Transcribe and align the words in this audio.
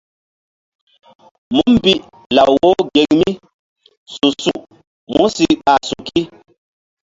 Múmbi 1.55 1.93
law 2.35 2.51
wo 2.61 2.71
geŋ 2.93 3.09
mi 3.19 3.29
su-su 4.13 4.53
músi 5.15 5.45
ɓa 5.65 5.73
suki. 5.87 6.21